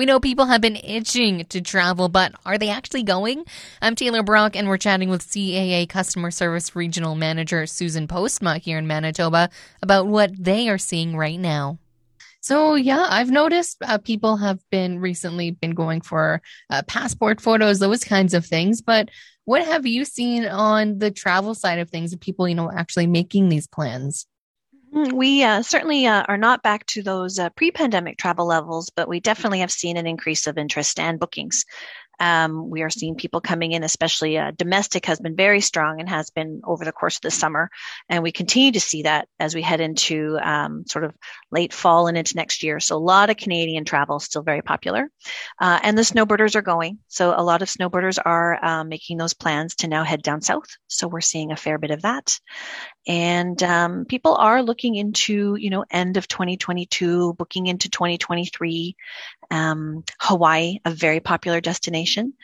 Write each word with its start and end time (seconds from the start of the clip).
We 0.00 0.06
know 0.06 0.18
people 0.18 0.46
have 0.46 0.62
been 0.62 0.76
itching 0.76 1.44
to 1.50 1.60
travel, 1.60 2.08
but 2.08 2.32
are 2.46 2.56
they 2.56 2.70
actually 2.70 3.02
going? 3.02 3.44
I'm 3.82 3.94
Taylor 3.94 4.22
Brock, 4.22 4.56
and 4.56 4.66
we're 4.66 4.78
chatting 4.78 5.10
with 5.10 5.28
CAA 5.30 5.86
Customer 5.90 6.30
Service 6.30 6.74
Regional 6.74 7.14
Manager 7.14 7.66
Susan 7.66 8.08
Postma 8.08 8.56
here 8.56 8.78
in 8.78 8.86
Manitoba 8.86 9.50
about 9.82 10.06
what 10.06 10.32
they 10.42 10.70
are 10.70 10.78
seeing 10.78 11.18
right 11.18 11.38
now. 11.38 11.78
So 12.40 12.76
yeah, 12.76 13.08
I've 13.10 13.30
noticed 13.30 13.76
uh, 13.82 13.98
people 13.98 14.38
have 14.38 14.58
been 14.70 15.00
recently 15.00 15.50
been 15.50 15.74
going 15.74 16.00
for 16.00 16.40
uh, 16.70 16.80
passport 16.86 17.38
photos, 17.38 17.78
those 17.78 18.02
kinds 18.02 18.32
of 18.32 18.46
things. 18.46 18.80
But 18.80 19.10
what 19.44 19.66
have 19.66 19.84
you 19.84 20.06
seen 20.06 20.46
on 20.46 20.98
the 20.98 21.10
travel 21.10 21.54
side 21.54 21.78
of 21.78 21.90
things? 21.90 22.14
Of 22.14 22.20
people, 22.20 22.48
you 22.48 22.54
know, 22.54 22.72
actually 22.72 23.06
making 23.06 23.50
these 23.50 23.66
plans? 23.66 24.26
Mm, 24.94 25.12
we 25.12 25.44
uh, 25.44 25.62
certainly 25.62 26.06
uh, 26.06 26.24
are 26.26 26.36
not 26.36 26.62
back 26.62 26.84
to 26.86 27.02
those 27.02 27.38
uh, 27.38 27.50
pre-pandemic 27.50 28.18
travel 28.18 28.46
levels, 28.46 28.90
but 28.90 29.08
we 29.08 29.20
definitely 29.20 29.60
have 29.60 29.70
seen 29.70 29.96
an 29.96 30.06
increase 30.06 30.46
of 30.46 30.58
interest 30.58 30.98
and 30.98 31.20
bookings. 31.20 31.64
Um, 32.20 32.68
we 32.68 32.82
are 32.82 32.90
seeing 32.90 33.14
people 33.14 33.40
coming 33.40 33.72
in, 33.72 33.82
especially 33.82 34.36
uh, 34.36 34.52
domestic 34.54 35.06
has 35.06 35.18
been 35.18 35.36
very 35.36 35.62
strong 35.62 36.00
and 36.00 36.08
has 36.08 36.28
been 36.28 36.60
over 36.64 36.84
the 36.84 36.92
course 36.92 37.16
of 37.16 37.22
the 37.22 37.30
summer. 37.30 37.70
And 38.10 38.22
we 38.22 38.30
continue 38.30 38.72
to 38.72 38.80
see 38.80 39.04
that 39.04 39.26
as 39.38 39.54
we 39.54 39.62
head 39.62 39.80
into 39.80 40.38
um, 40.42 40.84
sort 40.86 41.04
of 41.04 41.14
late 41.50 41.72
fall 41.72 42.08
and 42.08 42.18
into 42.18 42.36
next 42.36 42.62
year. 42.62 42.78
So 42.78 42.96
a 42.96 42.98
lot 42.98 43.30
of 43.30 43.38
Canadian 43.38 43.86
travel 43.86 44.20
still 44.20 44.42
very 44.42 44.60
popular. 44.60 45.08
Uh, 45.58 45.80
and 45.82 45.96
the 45.96 46.02
snowboarders 46.02 46.56
are 46.56 46.62
going. 46.62 46.98
So 47.08 47.32
a 47.34 47.42
lot 47.42 47.62
of 47.62 47.68
snowboarders 47.68 48.18
are 48.22 48.62
uh, 48.62 48.84
making 48.84 49.16
those 49.16 49.32
plans 49.32 49.76
to 49.76 49.88
now 49.88 50.04
head 50.04 50.22
down 50.22 50.42
south. 50.42 50.68
So 50.88 51.08
we're 51.08 51.22
seeing 51.22 51.52
a 51.52 51.56
fair 51.56 51.78
bit 51.78 51.90
of 51.90 52.02
that. 52.02 52.38
And 53.06 53.60
um, 53.62 54.04
people 54.04 54.34
are 54.34 54.62
looking 54.62 54.94
into, 54.94 55.56
you 55.56 55.70
know, 55.70 55.84
end 55.90 56.16
of 56.16 56.28
2022, 56.28 57.34
booking 57.34 57.66
into 57.66 57.88
2023. 57.88 58.96
Um, 59.50 60.04
Hawaii, 60.20 60.78
a 60.84 60.90
very 60.90 61.20
popular 61.20 61.60
destination. 61.60 62.34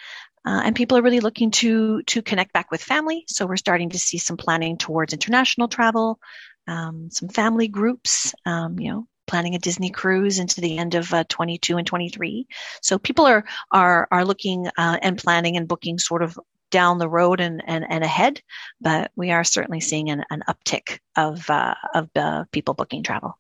Uh, 0.47 0.63
and 0.65 0.77
people 0.77 0.97
are 0.97 1.03
really 1.03 1.21
looking 1.21 1.51
to 1.51 2.03
to 2.05 2.23
connect 2.23 2.53
back 2.53 2.71
with 2.71 2.83
family. 2.83 3.25
So 3.27 3.47
we're 3.47 3.57
starting 3.57 3.91
to 3.91 3.99
see 3.99 4.19
some 4.19 4.37
planning 4.37 4.79
towards 4.79 5.13
international 5.13 5.67
travel, 5.67 6.21
um, 6.69 7.11
some 7.11 7.29
family 7.29 7.67
groups, 7.67 8.33
um, 8.45 8.79
you 8.79 8.93
know, 8.93 9.07
planning 9.27 9.57
a 9.57 9.59
Disney 9.59 9.91
cruise 9.91 10.39
into 10.39 10.61
the 10.61 10.79
end 10.79 10.95
of 10.95 11.13
uh, 11.13 11.25
22 11.29 11.79
and 11.79 11.87
23. 11.87 12.47
So 12.81 12.99
people 12.99 13.27
are 13.27 13.45
are 13.73 14.07
are 14.11 14.25
looking 14.25 14.69
uh, 14.69 14.99
and 15.03 15.19
planning 15.19 15.57
and 15.57 15.67
booking 15.67 15.99
sort 15.99 16.23
of 16.23 16.39
down 16.77 16.99
the 16.99 17.09
road 17.09 17.41
and, 17.41 17.63
and, 17.67 17.87
and 17.89 18.05
ahead, 18.05 18.43
but 18.83 19.11
we 19.17 19.31
are 19.31 19.45
certainly 19.45 19.81
seeing 19.81 20.11
an, 20.11 20.25
an 20.29 20.43
uptick 20.47 20.99
of, 21.17 21.49
uh, 21.49 21.75
of 21.95 22.11
uh, 22.15 22.45
people 22.53 22.75
booking 22.75 23.03
travel. 23.03 23.39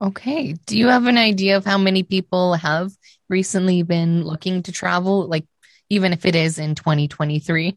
Okay. 0.00 0.54
Do 0.66 0.78
you 0.78 0.88
have 0.88 1.06
an 1.06 1.18
idea 1.18 1.58
of 1.58 1.66
how 1.66 1.76
many 1.76 2.02
people 2.02 2.54
have 2.54 2.90
recently 3.28 3.82
been 3.82 4.24
looking 4.24 4.62
to 4.62 4.72
travel? 4.72 5.28
Like 5.28 5.44
even 5.92 6.14
if 6.14 6.24
it 6.24 6.34
is 6.34 6.58
in 6.58 6.74
2023? 6.74 7.76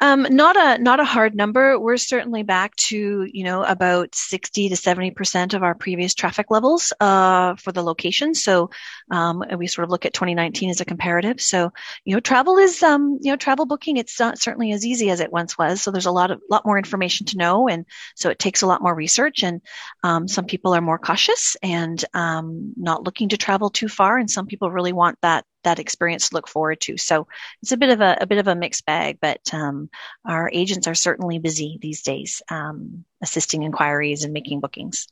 Um, 0.00 0.26
not 0.30 0.56
a 0.56 0.82
not 0.82 1.00
a 1.00 1.04
hard 1.04 1.34
number. 1.34 1.78
We're 1.78 1.96
certainly 1.96 2.42
back 2.42 2.76
to 2.76 3.26
you 3.32 3.44
know 3.44 3.64
about 3.64 4.14
60 4.14 4.68
to 4.68 4.76
70 4.76 5.12
percent 5.12 5.54
of 5.54 5.62
our 5.62 5.74
previous 5.74 6.14
traffic 6.14 6.50
levels 6.50 6.92
uh, 7.00 7.54
for 7.56 7.72
the 7.72 7.82
location. 7.82 8.34
So 8.34 8.70
um, 9.10 9.42
we 9.56 9.66
sort 9.68 9.84
of 9.84 9.90
look 9.90 10.04
at 10.04 10.12
2019 10.12 10.68
as 10.68 10.80
a 10.82 10.84
comparative. 10.84 11.40
So 11.40 11.72
you 12.04 12.14
know 12.14 12.20
travel 12.20 12.58
is 12.58 12.82
um, 12.82 13.18
you 13.22 13.32
know 13.32 13.36
travel 13.36 13.64
booking. 13.64 13.96
It's 13.96 14.20
not 14.20 14.38
certainly 14.38 14.72
as 14.72 14.84
easy 14.84 15.08
as 15.08 15.20
it 15.20 15.32
once 15.32 15.56
was. 15.56 15.80
So 15.80 15.90
there's 15.90 16.06
a 16.06 16.12
lot 16.12 16.30
of 16.30 16.42
lot 16.50 16.66
more 16.66 16.76
information 16.76 17.26
to 17.28 17.38
know, 17.38 17.68
and 17.68 17.86
so 18.16 18.28
it 18.28 18.38
takes 18.38 18.60
a 18.60 18.66
lot 18.66 18.82
more 18.82 18.94
research. 18.94 19.42
And 19.42 19.62
um, 20.02 20.28
some 20.28 20.44
people 20.44 20.74
are 20.74 20.82
more 20.82 20.98
cautious 20.98 21.56
and 21.62 22.04
um, 22.12 22.74
not 22.76 23.02
looking 23.02 23.30
to 23.30 23.38
travel 23.38 23.70
too 23.70 23.88
far, 23.88 24.18
and 24.18 24.30
some 24.30 24.46
people 24.46 24.70
really 24.70 24.92
want 24.92 25.16
that 25.22 25.46
that 25.64 25.78
experience 25.78 26.28
to 26.28 26.34
look 26.34 26.48
forward 26.48 26.80
to. 26.82 26.96
So 26.96 27.26
it's 27.62 27.72
a 27.72 27.76
bit 27.76 27.90
of 27.90 28.00
a, 28.00 28.18
a 28.20 28.26
bit 28.26 28.38
of 28.38 28.48
a 28.48 28.54
mixed 28.54 28.86
bag, 28.86 29.18
but 29.20 29.40
um, 29.52 29.90
our 30.24 30.50
agents 30.52 30.86
are 30.86 30.94
certainly 30.94 31.38
busy 31.38 31.78
these 31.80 32.02
days, 32.02 32.42
um, 32.50 33.04
assisting 33.22 33.62
inquiries 33.62 34.24
and 34.24 34.32
making 34.32 34.60
bookings. 34.60 35.08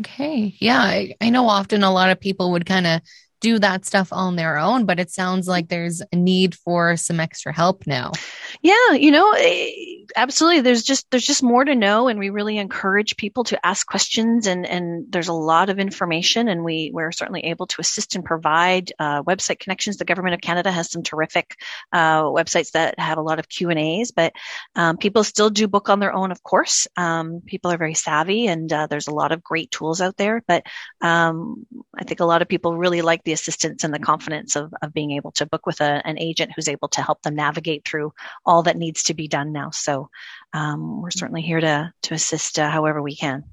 Okay. 0.00 0.54
Yeah. 0.58 0.80
I, 0.80 1.14
I 1.20 1.30
know 1.30 1.48
often 1.48 1.82
a 1.82 1.92
lot 1.92 2.10
of 2.10 2.20
people 2.20 2.52
would 2.52 2.66
kind 2.66 2.86
of 2.86 3.02
do 3.42 3.58
that 3.58 3.84
stuff 3.84 4.12
on 4.12 4.36
their 4.36 4.56
own, 4.56 4.86
but 4.86 5.00
it 5.00 5.10
sounds 5.10 5.48
like 5.48 5.68
there's 5.68 6.00
a 6.12 6.16
need 6.16 6.54
for 6.54 6.96
some 6.96 7.20
extra 7.20 7.52
help 7.52 7.86
now. 7.86 8.12
Yeah, 8.62 8.92
you 8.92 9.10
know, 9.10 9.32
eh, 9.32 9.70
absolutely. 10.16 10.60
There's 10.60 10.82
just 10.84 11.10
there's 11.10 11.26
just 11.26 11.42
more 11.42 11.64
to 11.64 11.74
know, 11.74 12.08
and 12.08 12.18
we 12.18 12.30
really 12.30 12.56
encourage 12.58 13.16
people 13.16 13.44
to 13.44 13.66
ask 13.66 13.86
questions. 13.86 14.46
and 14.46 14.64
And 14.64 15.06
there's 15.10 15.28
a 15.28 15.32
lot 15.32 15.68
of 15.68 15.78
information, 15.78 16.48
and 16.48 16.64
we 16.64 16.90
we're 16.94 17.12
certainly 17.12 17.44
able 17.46 17.66
to 17.66 17.80
assist 17.80 18.14
and 18.14 18.24
provide 18.24 18.92
uh, 18.98 19.22
website 19.24 19.58
connections. 19.58 19.96
The 19.96 20.04
government 20.04 20.34
of 20.34 20.40
Canada 20.40 20.70
has 20.70 20.90
some 20.90 21.02
terrific 21.02 21.56
uh, 21.92 22.22
websites 22.22 22.70
that 22.72 22.98
have 22.98 23.18
a 23.18 23.22
lot 23.22 23.38
of 23.40 23.48
Q 23.48 23.70
and 23.70 23.78
A's, 23.78 24.12
but 24.12 24.32
um, 24.76 24.96
people 24.96 25.24
still 25.24 25.50
do 25.50 25.66
book 25.66 25.88
on 25.88 25.98
their 25.98 26.14
own. 26.14 26.30
Of 26.30 26.42
course, 26.42 26.86
um, 26.96 27.42
people 27.44 27.72
are 27.72 27.78
very 27.78 27.94
savvy, 27.94 28.46
and 28.46 28.72
uh, 28.72 28.86
there's 28.86 29.08
a 29.08 29.14
lot 29.14 29.32
of 29.32 29.42
great 29.42 29.70
tools 29.72 30.00
out 30.00 30.16
there. 30.16 30.42
But 30.46 30.64
um, 31.00 31.66
I 31.98 32.04
think 32.04 32.20
a 32.20 32.24
lot 32.24 32.42
of 32.42 32.48
people 32.48 32.76
really 32.76 33.02
like 33.02 33.24
the 33.24 33.31
assistance 33.32 33.84
and 33.84 33.92
the 33.92 33.98
confidence 33.98 34.56
of 34.56 34.72
of 34.82 34.92
being 34.92 35.12
able 35.12 35.32
to 35.32 35.46
book 35.46 35.66
with 35.66 35.80
a, 35.80 36.02
an 36.06 36.18
agent 36.18 36.52
who's 36.54 36.68
able 36.68 36.88
to 36.88 37.02
help 37.02 37.22
them 37.22 37.34
navigate 37.34 37.84
through 37.86 38.12
all 38.44 38.62
that 38.62 38.76
needs 38.76 39.04
to 39.04 39.14
be 39.14 39.28
done 39.28 39.52
now. 39.52 39.70
So 39.70 40.10
um, 40.52 41.02
we're 41.02 41.10
certainly 41.10 41.42
here 41.42 41.60
to 41.60 41.92
to 42.02 42.14
assist 42.14 42.58
uh, 42.58 42.70
however 42.70 43.02
we 43.02 43.16
can. 43.16 43.44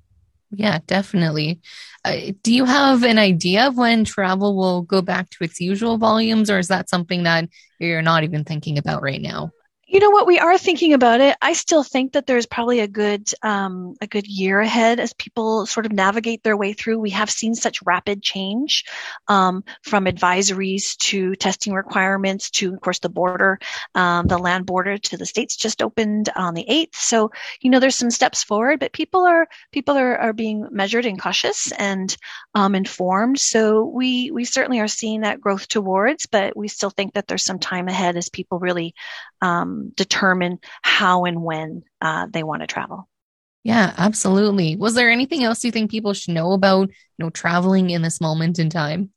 Yeah, 0.52 0.80
definitely. 0.88 1.62
Uh, 2.04 2.32
do 2.42 2.54
you 2.54 2.66
have 2.66 3.04
an 3.04 3.20
idea 3.20 3.68
of 3.68 3.78
when 3.78 4.04
travel 4.04 4.56
will 4.56 4.82
go 4.82 5.02
back 5.02 5.30
to 5.32 5.44
its 5.44 5.60
usual 5.60 5.98
volumes, 5.98 6.50
or 6.50 6.58
is 6.58 6.70
that 6.70 6.90
something 6.90 7.24
that 7.24 7.50
you're 7.80 8.02
not 8.02 8.24
even 8.24 8.44
thinking 8.44 8.78
about 8.78 9.04
right 9.04 9.22
now? 9.22 9.52
You 9.92 10.00
know 10.00 10.12
what? 10.12 10.28
We 10.28 10.38
are 10.38 10.56
thinking 10.56 10.94
about 10.94 11.20
it. 11.20 11.36
I 11.42 11.54
still 11.54 11.82
think 11.82 12.14
that 12.14 12.28
there's 12.28 12.46
probably 12.46 12.80
a 12.82 12.88
good 12.88 13.28
um, 13.42 13.96
a 14.00 14.06
good 14.06 14.28
year 14.28 14.60
ahead 14.60 15.00
as 15.00 15.14
people 15.14 15.66
sort 15.66 15.88
of 15.88 15.92
navigate 15.92 16.44
their 16.44 16.56
way 16.56 16.74
through. 16.74 17.00
We 17.00 17.10
have 17.10 17.32
seen 17.32 17.56
such 17.56 17.82
rapid 17.82 18.22
change 18.22 18.86
um, 19.28 19.64
from 19.82 20.06
advisories 20.06 20.96
to 20.98 21.34
testing 21.36 21.74
requirements 21.74 22.52
to, 22.52 22.72
of 22.76 22.82
course, 22.82 23.00
the 23.00 23.10
border, 23.10 23.58
um, 23.96 24.28
the 24.28 24.38
land 24.38 24.68
border 24.68 25.00
to 25.00 25.18
the 25.18 25.26
states 25.26 25.56
just 25.56 25.82
opened 25.82 26.30
on 26.36 26.54
the 26.54 26.70
eighth. 26.70 26.96
So 26.96 27.32
you 27.60 27.72
know, 27.72 27.80
there's 27.80 27.96
some 27.96 28.12
steps 28.12 28.44
forward, 28.44 28.80
but 28.80 28.94
people 28.94 29.26
are 29.26 29.48
people 29.72 29.98
are, 29.98 30.16
are 30.16 30.34
being 30.34 30.68
measured 30.70 31.08
and 31.08 31.20
cautious 31.20 31.72
and 31.72 32.16
um, 32.54 32.76
informed. 32.76 33.40
So 33.40 33.86
we 33.86 34.30
we 34.30 34.46
certainly 34.46 34.82
are 34.82 34.88
seeing 34.88 35.22
that 35.22 35.42
growth 35.42 35.68
towards, 35.68 36.28
but 36.28 36.56
we 36.56 36.68
still 36.68 36.92
think 36.92 37.16
that 37.16 37.28
there's 37.28 37.44
some 37.44 37.58
time 37.58 37.88
ahead 37.88 38.18
as 38.18 38.30
people 38.30 38.60
really 38.60 38.94
um, 39.80 39.92
determine 39.96 40.60
how 40.82 41.26
and 41.26 41.44
when 41.44 41.84
uh, 42.02 42.28
they 42.32 42.44
want 42.44 42.62
to 42.62 42.68
travel. 42.68 43.08
Yeah, 43.64 43.94
absolutely. 43.98 44.76
Was 44.78 44.94
there 44.96 45.10
anything 45.10 45.44
else 45.44 45.64
you 45.64 45.72
think 45.72 45.92
people 45.92 46.14
should 46.14 46.34
know 46.34 46.54
about, 46.54 46.90
you 46.90 46.96
know, 47.18 47.30
traveling 47.30 47.90
in 47.90 48.02
this 48.02 48.22
moment 48.22 48.58
in 48.58 48.70
time? 48.70 49.12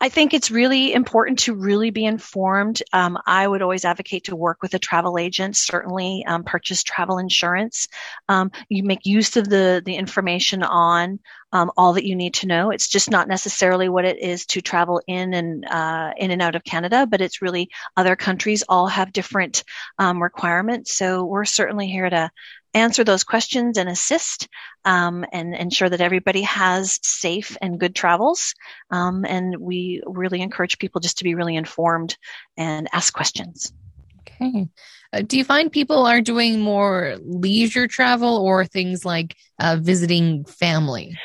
I 0.00 0.08
think 0.08 0.34
it's 0.34 0.50
really 0.50 0.92
important 0.92 1.40
to 1.40 1.54
really 1.54 1.90
be 1.90 2.04
informed. 2.04 2.82
Um, 2.92 3.18
I 3.26 3.46
would 3.46 3.62
always 3.62 3.84
advocate 3.84 4.24
to 4.24 4.36
work 4.36 4.62
with 4.62 4.74
a 4.74 4.78
travel 4.78 5.18
agent. 5.18 5.56
Certainly, 5.56 6.24
um, 6.26 6.44
purchase 6.44 6.82
travel 6.82 7.18
insurance. 7.18 7.88
Um, 8.28 8.50
you 8.68 8.82
make 8.82 9.06
use 9.06 9.36
of 9.36 9.48
the 9.48 9.82
the 9.84 9.96
information 9.96 10.62
on 10.62 11.20
um, 11.52 11.70
all 11.76 11.92
that 11.92 12.06
you 12.06 12.16
need 12.16 12.34
to 12.34 12.46
know. 12.46 12.70
It's 12.70 12.88
just 12.88 13.10
not 13.10 13.28
necessarily 13.28 13.88
what 13.88 14.04
it 14.04 14.18
is 14.18 14.46
to 14.46 14.62
travel 14.62 15.02
in 15.06 15.34
and 15.34 15.64
uh, 15.66 16.12
in 16.16 16.30
and 16.30 16.42
out 16.42 16.54
of 16.54 16.64
Canada, 16.64 17.06
but 17.06 17.20
it's 17.20 17.42
really 17.42 17.68
other 17.96 18.16
countries 18.16 18.64
all 18.68 18.86
have 18.86 19.12
different 19.12 19.64
um, 19.98 20.22
requirements. 20.22 20.96
So 20.96 21.24
we're 21.24 21.44
certainly 21.44 21.88
here 21.88 22.08
to 22.08 22.30
answer 22.74 23.04
those 23.04 23.24
questions 23.24 23.76
and 23.78 23.88
assist 23.88 24.48
um, 24.84 25.24
and 25.32 25.54
ensure 25.54 25.88
that 25.88 26.00
everybody 26.00 26.42
has 26.42 26.98
safe 27.02 27.56
and 27.60 27.78
good 27.78 27.94
travels. 27.94 28.54
Um, 28.90 29.24
and 29.24 29.56
we 29.58 30.02
really 30.06 30.40
encourage 30.40 30.78
people 30.78 31.00
just 31.00 31.18
to 31.18 31.24
be 31.24 31.34
really 31.34 31.56
informed 31.56 32.16
and 32.56 32.88
ask 32.92 33.12
questions. 33.12 33.72
Okay. 34.20 34.68
Uh, 35.12 35.22
do 35.22 35.36
you 35.36 35.44
find 35.44 35.70
people 35.70 36.06
are 36.06 36.20
doing 36.20 36.60
more 36.60 37.16
leisure 37.22 37.86
travel 37.86 38.38
or 38.38 38.64
things 38.64 39.04
like 39.04 39.36
uh, 39.58 39.76
visiting 39.78 40.44
family? 40.44 41.18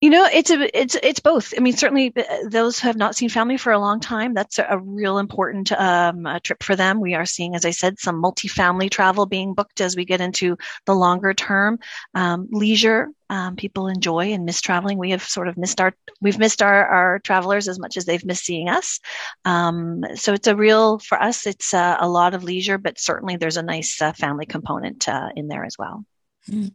You 0.00 0.10
know, 0.10 0.28
it's 0.32 0.50
a, 0.52 0.78
it's 0.80 0.96
it's 1.02 1.18
both. 1.18 1.54
I 1.56 1.60
mean, 1.60 1.76
certainly 1.76 2.12
uh, 2.16 2.48
those 2.48 2.78
who 2.78 2.86
have 2.86 2.96
not 2.96 3.16
seen 3.16 3.28
family 3.28 3.56
for 3.56 3.72
a 3.72 3.80
long 3.80 3.98
time, 3.98 4.32
that's 4.32 4.60
a, 4.60 4.66
a 4.70 4.78
real 4.78 5.18
important 5.18 5.72
um, 5.72 6.24
trip 6.44 6.62
for 6.62 6.76
them. 6.76 7.00
We 7.00 7.14
are 7.14 7.26
seeing, 7.26 7.56
as 7.56 7.64
I 7.64 7.72
said, 7.72 7.98
some 7.98 8.20
multi-family 8.20 8.90
travel 8.90 9.26
being 9.26 9.54
booked 9.54 9.80
as 9.80 9.96
we 9.96 10.04
get 10.04 10.20
into 10.20 10.56
the 10.86 10.94
longer 10.94 11.34
term 11.34 11.80
um, 12.14 12.46
leisure. 12.52 13.08
Um, 13.28 13.56
people 13.56 13.88
enjoy 13.88 14.32
and 14.32 14.44
miss 14.44 14.60
traveling. 14.60 14.98
We 14.98 15.10
have 15.10 15.24
sort 15.24 15.48
of 15.48 15.58
missed 15.58 15.80
our 15.80 15.92
we've 16.20 16.38
missed 16.38 16.62
our 16.62 16.86
our 16.86 17.18
travelers 17.18 17.66
as 17.66 17.80
much 17.80 17.96
as 17.96 18.04
they've 18.04 18.24
missed 18.24 18.44
seeing 18.44 18.68
us. 18.68 19.00
Um, 19.44 20.04
so 20.14 20.32
it's 20.32 20.46
a 20.46 20.54
real 20.54 21.00
for 21.00 21.20
us. 21.20 21.44
It's 21.44 21.74
uh, 21.74 21.96
a 21.98 22.08
lot 22.08 22.34
of 22.34 22.44
leisure, 22.44 22.78
but 22.78 23.00
certainly 23.00 23.36
there's 23.36 23.56
a 23.56 23.62
nice 23.64 24.00
uh, 24.00 24.12
family 24.12 24.46
component 24.46 25.08
uh, 25.08 25.30
in 25.34 25.48
there 25.48 25.64
as 25.64 25.74
well. 25.76 26.04
Mm. 26.48 26.70